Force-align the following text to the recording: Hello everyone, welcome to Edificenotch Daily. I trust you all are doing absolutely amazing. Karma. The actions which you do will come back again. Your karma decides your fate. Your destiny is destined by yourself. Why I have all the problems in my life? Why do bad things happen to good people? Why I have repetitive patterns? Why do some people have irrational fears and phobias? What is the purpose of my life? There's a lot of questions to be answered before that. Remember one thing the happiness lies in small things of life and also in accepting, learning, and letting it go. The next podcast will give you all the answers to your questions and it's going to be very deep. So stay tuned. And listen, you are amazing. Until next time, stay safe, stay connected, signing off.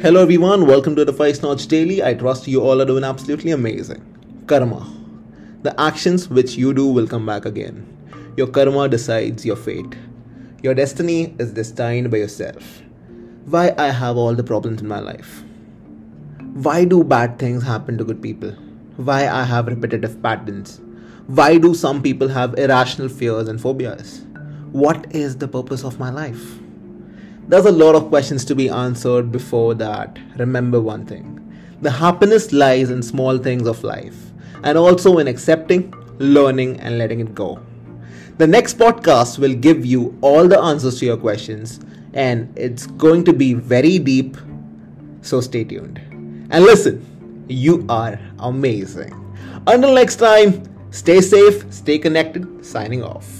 Hello 0.00 0.22
everyone, 0.22 0.64
welcome 0.64 0.94
to 0.94 1.04
Edificenotch 1.04 1.66
Daily. 1.66 2.04
I 2.04 2.14
trust 2.14 2.46
you 2.46 2.60
all 2.60 2.80
are 2.80 2.84
doing 2.84 3.02
absolutely 3.02 3.50
amazing. 3.50 4.00
Karma. 4.46 4.88
The 5.62 5.74
actions 5.80 6.28
which 6.28 6.54
you 6.54 6.72
do 6.72 6.86
will 6.86 7.08
come 7.08 7.26
back 7.26 7.44
again. 7.44 7.84
Your 8.36 8.46
karma 8.46 8.88
decides 8.88 9.44
your 9.44 9.56
fate. 9.56 9.96
Your 10.62 10.72
destiny 10.72 11.34
is 11.40 11.52
destined 11.52 12.12
by 12.12 12.18
yourself. 12.18 12.80
Why 13.46 13.74
I 13.76 13.90
have 13.90 14.16
all 14.16 14.36
the 14.36 14.44
problems 14.44 14.82
in 14.82 14.86
my 14.86 15.00
life? 15.00 15.42
Why 16.52 16.84
do 16.84 17.02
bad 17.02 17.40
things 17.40 17.64
happen 17.64 17.98
to 17.98 18.04
good 18.04 18.22
people? 18.22 18.52
Why 18.98 19.26
I 19.26 19.42
have 19.42 19.66
repetitive 19.66 20.22
patterns? 20.22 20.80
Why 21.26 21.58
do 21.58 21.74
some 21.74 22.04
people 22.04 22.28
have 22.28 22.56
irrational 22.56 23.08
fears 23.08 23.48
and 23.48 23.60
phobias? 23.60 24.20
What 24.70 25.12
is 25.12 25.38
the 25.38 25.48
purpose 25.48 25.82
of 25.82 25.98
my 25.98 26.10
life? 26.10 26.60
There's 27.48 27.64
a 27.64 27.72
lot 27.72 27.94
of 27.94 28.10
questions 28.10 28.44
to 28.44 28.54
be 28.54 28.68
answered 28.68 29.32
before 29.32 29.72
that. 29.76 30.18
Remember 30.36 30.82
one 30.82 31.06
thing 31.06 31.34
the 31.80 31.90
happiness 31.90 32.52
lies 32.52 32.90
in 32.90 33.02
small 33.02 33.38
things 33.38 33.66
of 33.66 33.82
life 33.82 34.32
and 34.64 34.76
also 34.76 35.16
in 35.16 35.26
accepting, 35.28 35.94
learning, 36.18 36.78
and 36.80 36.98
letting 36.98 37.20
it 37.20 37.34
go. 37.34 37.58
The 38.36 38.46
next 38.46 38.76
podcast 38.76 39.38
will 39.38 39.54
give 39.54 39.86
you 39.86 40.18
all 40.20 40.46
the 40.46 40.60
answers 40.60 40.98
to 41.00 41.06
your 41.06 41.16
questions 41.16 41.80
and 42.12 42.52
it's 42.58 42.86
going 42.86 43.24
to 43.24 43.32
be 43.32 43.54
very 43.54 43.98
deep. 43.98 44.36
So 45.22 45.40
stay 45.40 45.64
tuned. 45.64 45.98
And 46.50 46.64
listen, 46.64 47.46
you 47.48 47.86
are 47.88 48.20
amazing. 48.40 49.14
Until 49.66 49.94
next 49.94 50.16
time, 50.16 50.64
stay 50.90 51.22
safe, 51.22 51.64
stay 51.72 51.98
connected, 51.98 52.66
signing 52.66 53.02
off. 53.02 53.37